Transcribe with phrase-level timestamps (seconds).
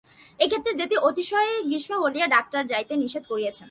[0.39, 3.59] এক্ষণে দেশে অতিশয় গ্রীষ্ম বলিয়া ডাক্তার যাইতে নিষেধ করিতেছেন।